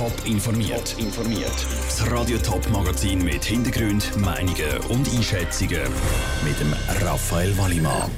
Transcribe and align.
Top 0.00 0.24
informiert. 0.24 0.96
informiert. 0.98 1.66
Das 1.84 2.10
Radio 2.10 2.38
Top 2.38 2.66
Magazin 2.70 3.22
mit 3.22 3.44
Hintergrund, 3.44 4.16
Meinungen 4.16 4.78
und 4.88 5.06
Einschätzungen 5.14 5.82
mit 6.42 6.58
dem 6.58 6.72
Raphael 7.06 7.54
Wallimann. 7.58 8.10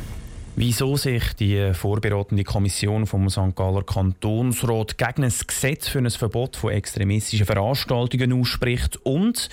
Wieso 0.54 0.96
sich 0.96 1.32
die 1.32 1.74
vorbereitende 1.74 2.44
Kommission 2.44 3.04
vom 3.04 3.28
St. 3.28 3.56
Galler 3.56 3.82
Kantonsrat 3.82 4.96
gegen 4.96 5.24
ein 5.24 5.34
Gesetz 5.44 5.88
für 5.88 5.98
ein 5.98 6.08
Verbot 6.08 6.54
von 6.54 6.70
extremistischen 6.70 7.46
Veranstaltungen 7.46 8.32
ausspricht 8.32 9.04
und 9.04 9.48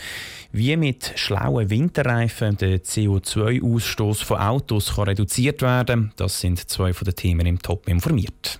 wie 0.51 0.77
mit 0.77 1.13
schlauen 1.15 1.71
Winterreifen 1.71 2.57
der 2.57 2.83
CO2-Ausstoß 2.83 4.23
von 4.23 4.37
Autos 4.37 4.93
kann 4.93 5.05
reduziert 5.05 5.63
werden 5.63 6.09
kann, 6.09 6.13
das 6.17 6.39
sind 6.39 6.59
zwei 6.69 6.93
von 6.93 7.05
den 7.05 7.15
Themen 7.15 7.47
im 7.47 7.59
Top 7.59 7.89
informiert. 7.89 8.59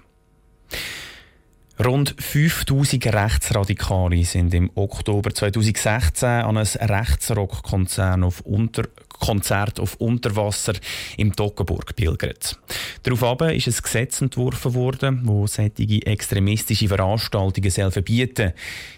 Rund 1.84 2.14
5000 2.20 3.06
Rechtsradikale 3.06 4.26
sind 4.26 4.54
im 4.54 4.70
Oktober 4.76 5.34
2016 5.34 6.28
an 6.28 6.58
ein 6.58 6.66
Rechtsrockkonzert 6.66 8.22
auf, 8.22 8.42
Unter 8.42 8.84
Konzert 9.18 9.80
auf 9.80 9.96
Unterwasser 9.96 10.74
im 11.16 11.34
Toggenburg 11.34 11.96
pilgert. 11.96 12.60
Daraufhin 13.04 13.56
ist 13.56 13.68
ein 13.68 13.82
Gesetz 13.82 14.22
entworfen 14.22 14.74
worden, 14.74 15.26
das 15.26 15.54
solche 15.54 16.06
extremistische 16.06 16.90
Veranstaltungen 16.90 17.72
verbieten 17.92 18.52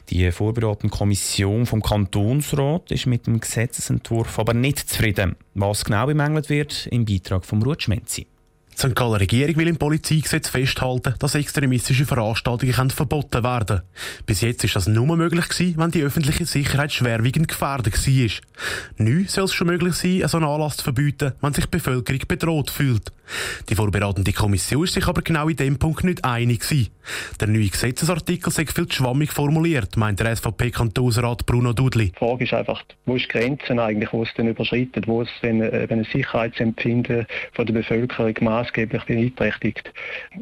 Die 0.10 0.32
vorbereitende 0.32 0.96
Kommission 0.96 1.68
vom 1.68 1.84
Kantonsrat 1.84 2.92
ist 2.92 3.06
mit 3.06 3.28
dem 3.28 3.40
Gesetzesentwurf 3.40 4.40
aber 4.40 4.56
nicht 4.56 4.90
zufrieden. 4.90 5.36
Was 5.54 5.86
genau 5.86 6.08
bemängelt 6.08 6.50
wird, 6.50 6.88
im 6.88 7.06
Beitrag 7.06 7.46
von 7.46 7.62
Ruth 7.62 7.84
Schmenzi. 7.84 8.26
Die 8.82 8.88
St. 8.88 8.96
Galler 8.96 9.20
Regierung 9.20 9.58
will 9.58 9.68
im 9.68 9.78
Polizeigesetz 9.78 10.50
festhalten, 10.50 11.14
dass 11.20 11.36
extremistische 11.36 12.06
Veranstaltungen 12.06 12.90
verboten 12.90 13.44
werden 13.44 13.68
können. 13.68 13.82
Bis 14.26 14.42
jetzt 14.42 14.64
ist 14.64 14.76
das 14.76 14.88
nur 14.88 15.16
möglich 15.16 15.46
wenn 15.78 15.92
die 15.92 16.02
öffentliche 16.02 16.46
Sicherheit 16.46 16.92
schwerwiegend 16.92 17.48
gefährdet 17.48 17.94
war. 17.94 18.32
Neu 18.98 19.26
soll 19.28 19.44
es 19.44 19.54
schon 19.54 19.68
möglich 19.68 19.94
sein, 19.94 20.28
so 20.28 20.38
einen 20.38 20.48
Anlass 20.48 20.78
zu 20.78 20.84
verbieten, 20.84 21.34
wenn 21.42 21.54
sich 21.54 21.66
die 21.66 21.78
Bevölkerung 21.78 22.22
bedroht 22.28 22.72
fühlt. 22.72 23.12
Die 23.70 23.76
vorbereitende 23.76 24.34
Kommission 24.34 24.84
ist 24.84 24.94
sich 24.94 25.08
aber 25.08 25.22
genau 25.22 25.48
in 25.48 25.56
dem 25.56 25.78
Punkt 25.78 26.04
nicht 26.04 26.26
einig. 26.26 26.62
Der 27.40 27.48
neue 27.48 27.70
Gesetzesartikel 27.70 28.52
sei 28.52 28.66
viel 28.66 28.88
zu 28.88 28.98
schwammig 28.98 29.32
formuliert, 29.32 29.98
meint 29.98 30.20
der 30.20 30.36
SVP-Kantonsrat 30.36 31.46
Bruno 31.46 31.74
Dudli. 31.74 32.12
Die 32.12 32.18
Frage 32.18 32.44
ist 32.44 32.54
einfach, 32.54 32.84
wo 33.06 33.16
ist 33.16 33.26
die 33.26 33.40
Grenze 33.40 33.82
eigentlich, 33.82 34.12
wo 34.14 34.24
es 34.24 34.34
denn 34.38 34.48
überschreitet, 34.48 35.08
wo 35.08 35.22
es, 35.22 35.30
wenn, 35.42 35.62
äh, 35.62 35.90
wenn 35.90 36.00
ein 36.00 36.08
Sicherheitsempfinden 36.12 37.26
von 37.54 37.66
der 37.66 37.74
Bevölkerung 37.74 38.36
maßgeblich 38.72 39.04
beeinträchtigt. 39.04 39.94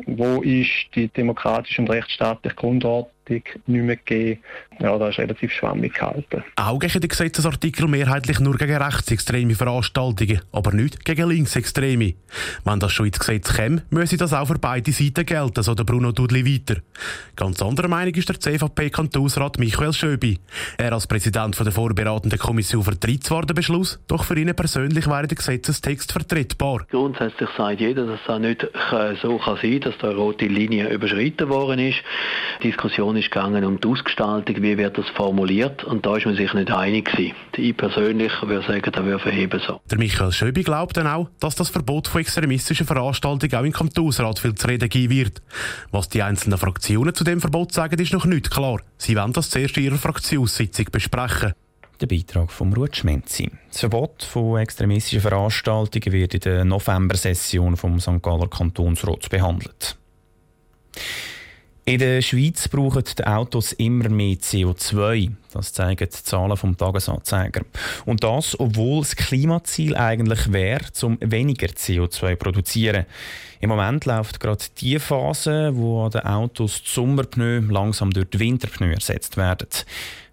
Wo 0.06 0.42
ist 0.42 0.88
die 0.96 1.08
demokratische 1.08 1.82
und 1.82 1.90
rechtsstaatliche 1.90 2.56
Grundordnung 2.56 3.12
nicht 3.30 3.68
mehr 3.68 3.96
gegeben. 3.96 4.42
Ja, 4.80 4.98
das 4.98 5.10
ist 5.10 5.20
relativ 5.20 5.52
schwammig 5.52 5.94
gehalten. 5.94 6.44
Auch 6.56 6.80
gegen 6.80 7.02
den 7.02 7.10
Gesetzesartikel 7.10 7.88
mehrheitlich 7.88 8.40
nur 8.40 8.56
gegen 8.56 8.78
rechtsextreme 8.78 9.56
Veranstaltungen, 9.56 10.42
aber 10.52 10.72
nicht 10.72 11.04
gegen 11.04 11.30
linksextreme. 11.30 12.14
Wenn 12.64 12.80
das 12.80 12.94
schon 12.94 13.08
ins 13.08 13.20
Gesetz 13.20 13.54
käme, 13.54 13.84
müsse 13.90 14.18
das 14.18 14.34
auch 14.34 14.48
für 14.48 14.58
beide 14.58 14.92
Seiten 14.92 15.26
gelten, 15.26 15.64
so 15.64 15.76
der 15.76 15.84
Bruno 15.84 16.12
Dudli 16.12 16.46
weiter. 16.46 16.82
Ganz 17.36 17.62
anderer 17.62 17.90
Meinung 17.90 18.14
ist 18.14 18.30
der 18.30 18.40
CVP-Kantonsrat 18.40 19.60
Michael 19.60 19.94
Schöbi. 19.94 20.40
Er 20.78 20.94
als 20.94 21.08
Präsident 21.08 21.60
der 21.60 21.72
vorbereitenden 21.72 22.40
Kommission 22.40 22.84
vertritt 22.84 23.24
zwar 23.24 23.46
den 23.46 23.56
Beschluss, 23.56 24.00
doch 24.08 24.24
für 24.24 24.40
ihn 24.40 24.54
persönlich 24.56 25.08
wäre 25.08 25.28
der 25.28 25.36
Gesetzestext 25.36 26.12
vertretbar. 26.12 26.86
Grundsätzlich 26.90 27.50
sagt 27.58 27.82
jeder, 27.82 28.06
dass 28.06 28.20
es 28.28 28.40
nicht 28.40 28.68
so 29.22 29.40
sein 29.46 29.60
kann 29.60 29.80
dass 29.82 29.98
da 29.98 30.12
rote 30.12 30.46
Linie 30.46 30.90
überschritten 30.90 31.50
worden 31.50 31.80
ist. 31.80 31.98
Die 32.64 32.68
Diskussion 32.70 33.18
ist 33.20 33.32
gegangen 33.32 33.64
um 33.64 33.80
die 33.80 33.88
Ausgestaltung, 33.88 34.62
wie 34.62 34.78
wird 34.78 34.98
das 34.98 35.08
formuliert 35.10 35.84
und 35.84 36.06
da 36.06 36.18
ist 36.18 36.26
man 36.26 36.36
sich 36.36 36.54
nicht 36.54 36.72
einig 36.72 37.12
gewesen. 37.12 37.36
Ich 37.56 37.76
persönlich 37.76 38.32
würde 38.42 38.66
sagen, 38.66 38.92
da 38.92 39.06
würde 39.06 39.20
verheben 39.20 39.62
so. 39.66 39.80
Der 39.90 39.98
Michael 39.98 40.32
Schöbi 40.32 40.64
glaubt 40.64 40.98
dann 40.98 41.08
auch, 41.08 41.30
dass 41.40 41.56
das 41.56 41.70
Verbot 41.70 42.08
von 42.08 42.22
extremistischen 42.22 42.86
Veranstaltungen 42.86 43.54
auch 43.56 43.64
im 43.64 43.74
Kantonsrat 43.74 44.40
viel 44.40 44.56
zu 44.56 44.68
reden 44.68 44.90
geben 44.90 45.14
wird. 45.14 45.42
Was 45.92 46.10
die 46.10 46.24
einzelnen 46.24 46.58
Fraktionen 46.58 47.14
zu 47.14 47.24
dem 47.24 47.42
Verbot 47.42 47.74
sagen, 47.74 48.00
ist 48.00 48.14
noch 48.14 48.26
nicht 48.26 48.50
klar. 48.50 48.80
Sie 48.98 49.16
wollen 49.16 49.34
das 49.34 49.50
zuerst 49.50 49.78
in 49.78 49.84
ihrer 49.84 49.98
Fraktionssitzung 49.98 50.88
besprechen. 50.92 51.54
Der 52.02 52.08
Beitrag 52.08 52.52
von 52.52 52.72
Ruth 52.72 52.96
Schmenzi. 52.96 53.52
Das 53.70 53.82
Verbot 53.82 54.24
von 54.24 54.58
extremistischen 54.60 55.20
Veranstaltungen 55.20 56.14
wird 56.14 56.34
in 56.34 56.40
der 56.40 56.64
November-Session 56.64 57.76
vom 57.76 58.00
St. 58.00 58.22
Galler 58.22 58.48
Kantonsrat 58.48 59.30
behandelt. 59.30 59.98
In 61.90 61.98
der 61.98 62.22
Schweiz 62.22 62.68
brauchen 62.68 63.04
die 63.18 63.26
Autos 63.26 63.72
immer 63.72 64.10
mehr 64.10 64.36
CO2. 64.36 65.32
Das 65.52 65.74
zeigen 65.74 66.08
die 66.08 66.24
Zahlen 66.24 66.56
vom 66.56 66.78
Tagesanzeiger. 66.78 67.62
Und 68.06 68.24
das, 68.24 68.60
obwohl 68.60 69.00
das 69.00 69.16
Klimaziel 69.16 69.96
eigentlich 69.96 70.54
wäre, 70.54 70.86
um 71.02 71.18
weniger 71.20 71.66
CO2 71.66 72.10
zu 72.10 72.36
produzieren. 72.36 73.08
Im 73.60 73.70
Moment 73.70 74.06
läuft 74.06 74.40
gerade 74.40 74.64
die 74.78 75.00
Phase, 75.00 75.72
wo 75.74 76.04
an 76.06 76.12
den 76.12 76.22
Autos 76.22 76.80
Sommerpneu 76.86 77.62
langsam 77.68 78.12
durch 78.12 78.30
die 78.30 78.40
Winterpneu 78.40 78.92
ersetzt 78.92 79.36
werden. 79.36 79.68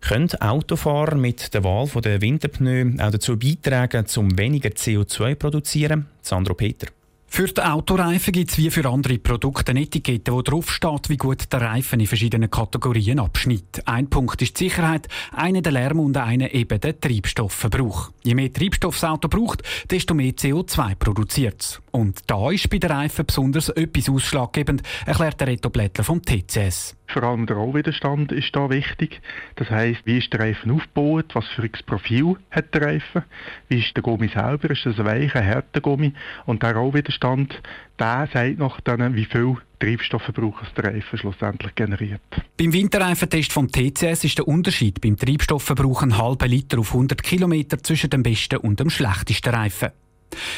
Können 0.03 0.31
Autofahrer 0.39 1.15
mit 1.15 1.55
der 1.55 1.65
Wahl 1.65 1.89
der 2.03 2.21
Winterpneu 2.21 2.93
auch 2.99 3.13
dazu 3.13 3.39
beitragen, 3.39 4.05
um 4.17 4.37
weniger 4.37 4.69
CO2 4.69 5.07
zu 5.07 5.37
produzieren? 5.37 6.05
Sandro 6.21 6.53
Peter. 6.53 6.89
Für 7.29 7.47
die 7.47 7.61
Autoreifen 7.61 8.33
gibt 8.33 8.51
es 8.51 8.59
wie 8.59 8.71
für 8.71 8.89
andere 8.89 9.19
Produkte 9.19 9.73
eine 9.73 9.83
Etikette, 9.83 10.33
wo 10.33 10.43
draufsteht, 10.43 11.09
wie 11.09 11.17
gut 11.17 11.53
der 11.53 11.61
Reifen 11.61 12.01
in 12.01 12.07
verschiedenen 12.07 12.51
Kategorien 12.51 13.19
abschneidet. 13.19 13.83
Ein 13.85 14.09
Punkt 14.09 14.41
ist 14.41 14.59
die 14.59 14.65
Sicherheit, 14.65 15.09
einer 15.33 15.61
der 15.61 15.73
Lärm 15.73 16.01
und 16.01 16.17
einer 16.17 16.55
eben 16.55 16.81
der 16.81 16.99
Treibstoffverbrauch. 16.99 18.11
Je 18.23 18.35
mehr 18.35 18.53
Treibstoff 18.53 18.99
das 18.99 19.11
Auto 19.11 19.29
braucht, 19.29 19.63
desto 19.91 20.15
mehr 20.15 20.33
CO2 20.33 20.95
produziert 20.95 21.61
es. 21.61 21.81
Und 21.97 22.19
da 22.27 22.51
ist 22.51 22.69
bei 22.69 22.77
den 22.77 22.91
Reifen 22.91 23.25
besonders 23.25 23.71
etwas 23.71 24.11
ausschlaggebend, 24.11 24.83
erklärt 25.07 25.41
der 25.41 25.47
Reto 25.47 25.71
Blättler 25.71 26.05
vom 26.05 26.21
TCS. 26.21 26.95
Vor 27.07 27.23
allem 27.23 27.47
der 27.47 27.57
Rollwiderstand 27.57 28.33
ist 28.33 28.55
da 28.55 28.69
wichtig. 28.69 29.23
Das 29.55 29.71
heißt, 29.71 30.01
wie 30.05 30.19
ist 30.19 30.31
der 30.31 30.41
Reifen 30.41 30.73
aufgebaut, 30.73 31.31
was 31.33 31.47
für 31.47 31.63
ein 31.63 31.71
Profil 31.87 32.37
hat 32.51 32.75
der 32.75 32.83
Reifen, 32.83 33.23
wie 33.69 33.79
ist 33.79 33.97
der 33.97 34.03
Gummi 34.03 34.29
selber, 34.29 34.69
ist 34.73 34.85
das 34.85 34.99
ein 34.99 35.07
weicher, 35.07 35.43
harter 35.43 35.81
Gummi 35.81 36.13
und 36.45 36.63
der 36.63 36.77
Rollwiderstand, 36.77 37.63
der 37.99 38.29
sagt 38.31 38.59
noch 38.59 38.79
dann, 38.83 39.15
wie 39.15 39.25
viel 39.25 39.57
Treibstoffverbrauch 39.79 40.67
der 40.77 40.93
Reifen 40.93 41.19
schlussendlich 41.19 41.75
generiert. 41.77 42.21
Beim 42.59 42.75
Winterreifentest 42.75 43.55
vom 43.55 43.73
TCS 43.73 44.25
ist 44.25 44.37
der 44.37 44.47
Unterschied 44.47 45.01
beim 45.01 45.17
Treibstoffverbrauch 45.17 46.03
ein 46.03 46.19
halber 46.19 46.47
Liter 46.47 46.79
auf 46.79 46.93
100 46.93 47.23
Kilometer 47.23 47.83
zwischen 47.83 48.11
dem 48.11 48.23
besten 48.23 48.59
und 48.59 48.81
dem 48.81 48.91
schlechtesten 48.91 49.55
Reifen. 49.55 49.93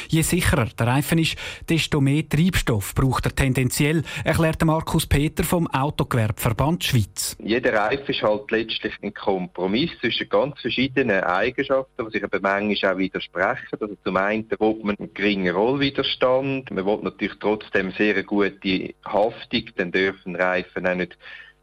Je 0.08 0.22
sicherer 0.22 0.66
der 0.66 0.86
Reifen 0.86 1.18
ist, 1.18 1.36
desto 1.68 2.00
mehr 2.00 2.28
Treibstoff 2.28 2.94
braucht 2.94 3.26
er 3.26 3.34
tendenziell, 3.34 4.02
erklärt 4.24 4.64
Markus 4.64 5.06
Peter 5.06 5.44
vom 5.44 5.66
Autogewerbverband 5.68 6.84
Schweiz. 6.84 7.36
Jeder 7.42 7.72
Reifen 7.72 8.14
ist 8.14 8.22
halt 8.22 8.50
letztlich 8.50 8.94
ein 9.02 9.14
Kompromiss 9.14 9.90
zwischen 10.00 10.28
ganz 10.28 10.60
verschiedenen 10.60 11.22
Eigenschaften, 11.22 12.06
die 12.06 12.10
sich 12.12 12.24
aber 12.24 12.40
manchmal 12.40 12.94
auch 12.94 12.98
widersprechen. 12.98 13.66
Also 13.80 13.96
zum 14.04 14.16
einen 14.16 14.50
will 14.50 14.76
man 14.82 14.96
einen 14.96 15.14
geringen 15.14 15.54
Rollwiderstand, 15.54 16.70
man 16.70 16.86
will 16.86 16.98
natürlich 17.02 17.38
trotzdem 17.40 17.92
sehr 17.92 18.22
gute 18.22 18.94
Haftung, 19.04 19.64
dann 19.76 19.92
dürfen 19.92 20.36
Reifen 20.36 20.86
auch 20.86 20.94
nicht 20.94 21.16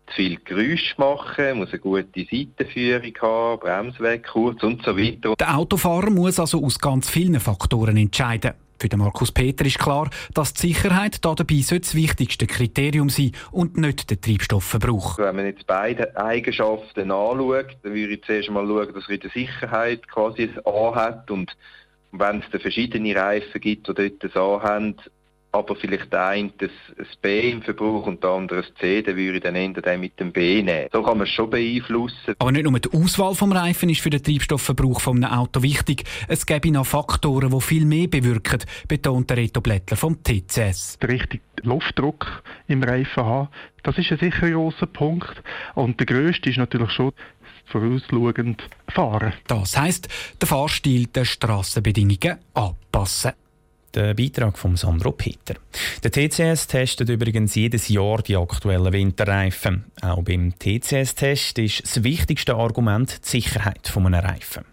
zu 0.08 0.16
viel 0.16 0.38
Geräusch 0.44 0.98
machen, 0.98 1.58
muss 1.58 1.70
eine 1.70 1.80
gute 1.80 2.26
Seitenführung 2.30 3.14
haben, 3.22 3.60
Bremsweg 3.60 4.28
kurz 4.28 4.64
und 4.64 4.84
so 4.84 4.98
weiter. 4.98 5.36
Der 5.36 5.58
Autofahrer 5.58 6.10
muss 6.10 6.40
also 6.40 6.64
aus 6.64 6.80
ganz 6.80 7.10
vielen 7.10 7.40
Faktoren 7.40 7.98
entscheiden. 7.98 8.54
Für 8.78 8.90
den 8.90 9.00
Markus 9.00 9.32
Peter 9.32 9.66
ist 9.66 9.80
klar, 9.80 10.10
dass 10.34 10.54
die 10.54 10.68
Sicherheit 10.68 11.24
dabei 11.24 11.64
das 11.68 11.96
wichtigste 11.96 12.46
Kriterium 12.46 13.10
sein 13.10 13.32
und 13.52 13.78
nicht 13.78 14.10
der 14.10 14.20
Treibstoffverbrauch. 14.20 15.18
Wenn 15.18 15.36
man 15.38 15.46
jetzt 15.46 15.66
beide 15.66 16.16
Eigenschaften 16.18 17.10
anschaut, 17.10 17.78
dann 17.84 17.94
würde 17.94 18.16
ich 18.16 18.24
zuerst 18.24 18.50
mal 18.50 18.68
schauen, 18.68 18.94
dass 18.94 19.08
er 19.08 19.16
in 19.16 19.20
der 19.22 19.30
Sicherheit 19.32 20.08
quasi 20.10 20.44
ein 20.44 20.60
A 20.66 20.94
hat 20.94 21.32
und 21.32 21.56
wenn 22.12 22.42
es 22.42 22.62
verschiedene 22.62 23.16
Reifen 23.16 23.62
gibt, 23.62 23.88
die 23.88 23.94
dort 23.94 24.36
ein 24.36 24.42
A 24.42 24.62
haben, 24.62 24.96
aber 25.56 25.76
vielleicht 25.76 26.12
der 26.12 26.28
eine 26.28 26.52
das, 26.58 26.72
das 26.98 27.08
B 27.22 27.52
im 27.52 27.62
Verbrauch 27.62 28.06
und 28.06 28.24
der 28.24 28.32
andere 28.32 28.62
das 28.62 28.74
C, 28.76 29.02
dann 29.02 29.16
würde 29.16 29.38
ich 29.38 29.44
dann 29.44 29.56
eher 29.56 29.98
mit 29.98 30.20
dem 30.20 30.32
B 30.32 30.62
nehmen. 30.62 30.90
So 30.92 31.02
kann 31.02 31.18
man 31.18 31.28
es 31.28 31.34
schon 31.34 31.50
beeinflussen. 31.50 32.36
Aber 32.38 32.52
nicht 32.52 32.70
nur 32.70 32.80
die 32.80 32.90
Auswahl 32.92 33.36
vom 33.36 33.52
Reifen 33.52 33.90
ist 33.90 34.02
für 34.02 34.10
den 34.10 34.24
Treibstoffverbrauch 34.24 35.02
von 35.02 35.24
einem 35.24 35.34
Auto 35.34 35.62
wichtig. 35.62 36.04
Es 36.28 36.46
gäbe 36.46 36.72
noch 36.72 36.86
Faktoren, 36.86 37.52
die 37.52 37.62
viel 37.62 37.86
mehr 37.86 38.08
bewirken, 38.08 38.64
betont 38.88 39.30
der 39.30 39.38
Reto 39.38 39.62
Blättler 39.62 39.98
vom 39.98 40.22
TCS. 40.22 41.00
Der 41.00 41.10
richtige 41.10 41.44
Luftdruck 41.64 42.44
im 42.68 42.84
Reifen 42.84 43.24
haben, 43.24 43.50
das 43.84 43.98
ist 43.98 44.12
ein 44.12 44.20
sicher 44.20 44.50
grosser 44.52 44.88
Punkt. 44.88 45.42
Und 45.76 46.00
der 46.00 46.06
grösste 46.06 46.50
ist 46.50 46.58
natürlich 46.58 46.92
schon 46.92 47.14
vorausschauend 47.68 48.62
fahren. 48.90 49.34
Das 49.48 49.78
heisst, 49.78 50.08
der 50.40 50.48
Fahrstil 50.48 51.08
der 51.08 51.26
Strassenbedingungen 51.26 52.40
anpassen. 52.54 53.34
Der 53.96 54.14
Beitrag 54.14 54.58
von 54.58 54.76
Sandro 54.76 55.14
Peter. 55.14 55.56
Der 56.04 56.12
TCS 56.12 56.68
testet 56.68 57.08
übrigens 57.08 57.56
jedes 57.56 57.88
Jahr 57.88 58.22
die 58.22 58.36
aktuellen 58.36 58.92
Winterreifen. 58.92 59.86
Auch 60.02 60.22
beim 60.22 60.54
TCS-Test 60.60 61.60
ist 61.60 61.84
das 61.84 62.04
wichtigste 62.04 62.56
Argument 62.56 63.24
die 63.24 63.30
Sicherheit 63.30 63.88
von 63.88 64.06
einem 64.06 64.20
Reifen. 64.20 64.66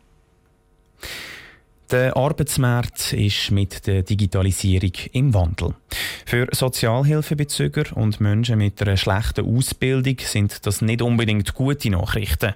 Der 1.92 2.16
Arbeitsmarkt 2.16 3.12
ist 3.12 3.50
mit 3.50 3.86
der 3.86 4.02
Digitalisierung 4.02 4.92
im 5.12 5.34
Wandel. 5.34 5.74
Für 6.24 6.48
Sozialhilfebezüger 6.50 7.94
und 7.94 8.18
Menschen 8.18 8.56
mit 8.56 8.80
einer 8.80 8.96
schlechten 8.96 9.44
Ausbildung 9.44 10.16
sind 10.20 10.64
das 10.64 10.80
nicht 10.80 11.02
unbedingt 11.02 11.52
gute 11.52 11.90
Nachrichten. 11.90 12.54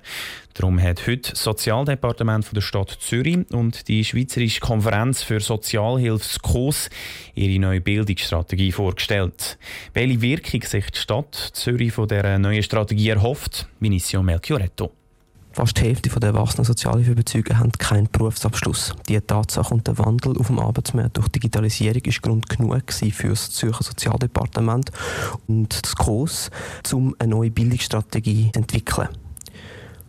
Darum 0.54 0.80
hat 0.80 1.06
heute 1.06 1.32
das 1.32 1.44
Sozialdepartement 1.44 2.56
der 2.56 2.62
Stadt 2.62 2.96
Zürich 2.98 3.44
und 3.52 3.88
die 3.88 4.06
Schweizerische 4.06 4.60
Konferenz 4.60 5.22
für 5.22 5.40
Sozialhilfe 5.40 6.24
SKOS 6.24 6.88
ihre 7.34 7.60
neue 7.60 7.82
Bildungsstrategie 7.82 8.72
vorgestellt. 8.72 9.58
Welche 9.92 10.22
Wirkung 10.22 10.62
sich 10.62 10.90
die 10.92 10.98
Stadt 10.98 11.34
Zürich 11.52 11.92
von 11.92 12.08
dieser 12.08 12.38
neuen 12.38 12.62
Strategie 12.62 13.10
erhofft, 13.10 13.68
Vinicio 13.80 14.22
Melchioretto. 14.22 14.92
Fast 15.56 15.78
die 15.78 15.84
Hälfte 15.84 16.10
der 16.20 16.34
erwachsenen 16.34 16.66
Sozialhilfebezüger 16.66 17.58
haben 17.58 17.72
keinen 17.72 18.10
Berufsabschluss. 18.12 18.94
Die 19.08 19.18
Tatsache 19.18 19.72
und 19.72 19.86
der 19.86 19.96
Wandel 19.96 20.36
auf 20.36 20.48
dem 20.48 20.58
Arbeitsmarkt 20.58 21.16
durch 21.16 21.28
Digitalisierung 21.28 22.02
ist 22.02 22.20
Grund 22.20 22.46
genug 22.46 22.92
für 22.92 23.30
das 23.30 23.52
Zürcher 23.52 23.82
Sozialdepartement 23.82 24.92
und 25.48 25.82
das 25.82 25.96
KOS, 25.96 26.50
um 26.92 27.16
eine 27.18 27.30
neue 27.30 27.50
Bildungsstrategie 27.50 28.50
zu 28.52 28.58
entwickeln. 28.58 29.08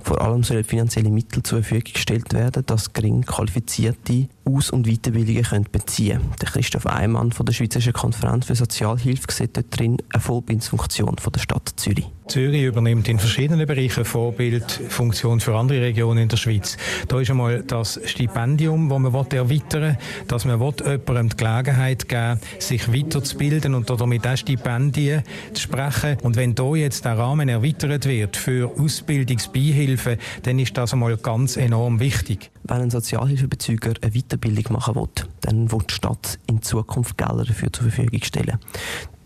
Vor 0.01 0.19
allem 0.19 0.44
sollen 0.44 0.65
finanzielle 0.65 1.09
Mittel 1.09 1.41
zur 1.44 1.63
Verfügung 1.63 1.94
gestellt 1.94 2.33
werden, 2.33 2.65
dass 2.65 2.91
gering 2.91 3.21
qualifizierte 3.21 4.27
Aus- 4.47 4.71
und 4.71 4.88
Weiterbildungen 4.88 5.44
können 5.44 5.67
beziehen 5.71 6.19
können. 6.19 6.35
Christoph 6.53 6.88
Eimann 6.88 7.31
von 7.31 7.45
der 7.45 7.53
Schweizerischen 7.53 7.94
Konferenz 7.94 8.45
für 8.45 8.55
Sozialhilfe 8.55 9.31
sieht 9.31 9.57
dort 9.57 9.77
drin 9.77 9.97
eine 10.13 10.21
Vollbildungsfunktion 10.21 11.15
der 11.33 11.39
Stadt 11.39 11.73
Zürich. 11.75 12.07
Zürich 12.27 12.63
übernimmt 12.63 13.07
in 13.07 13.19
verschiedenen 13.19 13.65
Bereichen 13.65 14.03
Vorbildfunktion 14.03 15.39
für 15.39 15.55
andere 15.55 15.81
Regionen 15.81 16.23
in 16.23 16.29
der 16.29 16.38
Schweiz. 16.38 16.77
Da 17.07 17.21
ist 17.21 17.29
einmal 17.29 17.63
das 17.63 17.99
Stipendium, 18.05 18.89
das 18.89 18.99
man 18.99 19.31
erweitern 19.31 19.81
will, 19.81 19.97
dass 20.27 20.44
man 20.44 20.59
jemandem 20.59 21.29
die 21.29 21.38
Gelegenheit 21.38 22.09
geben 22.09 22.39
sich 22.59 22.91
weiterzubilden 22.91 23.75
und 23.75 23.89
damit 23.89 24.27
auch 24.27 24.35
Stipendien 24.35 25.23
zu 25.53 25.61
sprechen. 25.61 26.17
Und 26.21 26.35
wenn 26.35 26.55
da 26.55 26.75
jetzt 26.75 27.05
der 27.05 27.17
Rahmen 27.17 27.47
erweitert 27.49 28.05
wird 28.05 28.35
für 28.35 28.71
Ausbildungsbeihilfen, 28.77 30.17
dann 30.44 30.59
ist 30.59 30.77
das 30.77 30.94
einmal 30.94 31.15
ganz 31.17 31.55
enorm 31.55 31.99
wichtig. 31.99 32.51
Wenn 32.63 32.81
ein 32.81 32.89
Sozialhilfebezüger 32.89 33.94
eine 34.01 34.11
Weiterbildung 34.11 34.37
machen 34.69 34.95
will, 34.95 35.07
dann 35.42 35.72
wird 35.72 35.89
die 35.89 35.95
Stadt 35.95 36.39
in 36.48 36.62
Zukunft 36.62 37.18
Gelder 37.18 37.44
dafür 37.44 37.72
zur 37.72 37.89
Verfügung 37.89 38.24
stellen. 38.24 38.57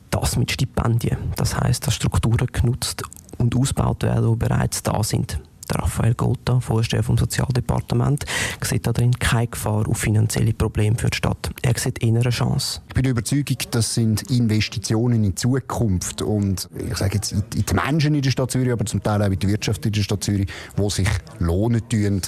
Das 0.10 0.36
mit 0.36 0.52
Stipendien. 0.52 1.18
Das 1.36 1.60
heißt, 1.60 1.88
dass 1.88 1.96
Strukturen 1.96 2.48
genutzt 2.52 3.04
und 3.38 3.56
ausgebaut 3.56 4.04
werden, 4.04 4.32
die 4.32 4.36
bereits 4.36 4.84
da 4.84 5.04
sind. 5.04 5.40
Raphael 5.72 6.14
Gotha, 6.14 6.60
Vorsteher 6.60 7.04
vom 7.04 7.18
Sozialdepartement, 7.18 8.26
sieht 8.62 8.88
darin 8.88 9.12
keine 9.18 9.48
Gefahr 9.48 9.88
auf 9.88 9.98
finanzielle 9.98 10.54
Probleme 10.54 10.98
für 10.98 11.10
die 11.10 11.18
Stadt. 11.18 11.52
Er 11.62 11.78
sieht 11.78 12.04
eher 12.04 12.10
eine 12.10 12.30
Chance. 12.30 12.82
Ich 12.88 12.94
bin 12.94 13.04
der 13.04 13.12
Überzeugung, 13.12 13.58
das 13.72 13.94
sind 13.94 14.30
Investitionen 14.32 15.16
in 15.16 15.24
die 15.24 15.36
Zukunft 15.36 16.22
und 16.22 16.70
ich 16.78 16.98
sage 16.98 17.16
jetzt 17.16 17.32
in 17.32 17.44
die 17.52 17.74
Menschen 17.74 18.16
in 18.16 18.22
der 18.22 18.32
Stadt 18.32 18.52
Zürich, 18.52 18.72
aber 18.72 18.86
zum 18.86 19.02
Teil 19.02 19.22
auch 19.22 19.28
in 19.28 19.40
die 19.40 19.48
Wirtschaft 19.48 19.86
in 19.86 19.92
der 19.92 20.02
Stadt 20.02 20.24
Zürich, 20.24 20.48
die 20.78 20.90
sich 20.90 21.08
lohnen 21.40 21.82
tun, 21.90 22.22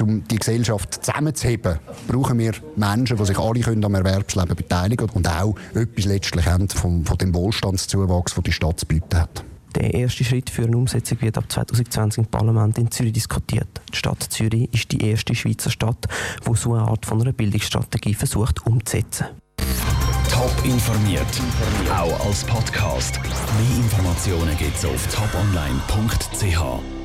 um 0.00 0.24
die 0.28 0.38
Gesellschaft 0.38 1.04
zusammenzuheben. 1.04 1.78
Brauchen 2.08 2.38
wir 2.38 2.52
Menschen, 2.76 3.16
die 3.16 3.24
sich 3.24 3.38
alle 3.38 3.60
können 3.60 3.84
am 3.84 3.94
Erwerbsleben 3.94 4.56
beteiligen 4.56 5.08
und 5.10 5.28
auch 5.28 5.54
etwas 5.74 6.04
letztlich 6.04 6.46
haben 6.46 6.68
von, 6.68 7.04
von 7.04 7.18
dem 7.18 7.34
Wohlstandszuwachs, 7.34 8.34
den 8.34 8.44
die 8.44 8.52
Stadt 8.52 8.80
zu 8.80 8.86
bieten 8.86 9.18
hat. 9.18 9.44
Der 9.76 9.94
erste 9.94 10.24
Schritt 10.24 10.50
für 10.50 10.64
eine 10.64 10.76
Umsetzung 10.76 11.20
wird 11.20 11.38
ab 11.38 11.44
2020 11.48 12.24
im 12.24 12.26
Parlament 12.26 12.78
in 12.78 12.90
Zürich 12.90 13.12
diskutiert. 13.12 13.68
Die 13.92 13.96
Stadt 13.96 14.22
Zürich 14.22 14.72
ist 14.72 14.90
die 14.92 15.02
erste 15.08 15.34
Schweizer 15.34 15.70
Stadt, 15.70 16.06
die 16.46 16.56
so 16.56 16.74
eine 16.74 16.82
Art 16.82 17.06
von 17.06 17.20
einer 17.20 17.32
Bildungsstrategie 17.32 18.14
versucht 18.14 18.66
umzusetzen. 18.66 19.26
Top 20.30 20.52
informiert, 20.64 21.26
auch 21.92 22.26
als 22.26 22.44
Podcast. 22.44 23.20
Mehr 23.22 23.76
Informationen 23.84 24.56
gibt 24.56 24.76
es 24.76 24.84
auf 24.84 25.06
toponline.ch. 25.14 26.99